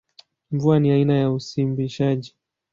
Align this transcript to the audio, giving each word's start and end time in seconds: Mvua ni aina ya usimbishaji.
Mvua 0.51 0.79
ni 0.79 0.91
aina 0.91 1.13
ya 1.17 1.31
usimbishaji. 1.31 2.35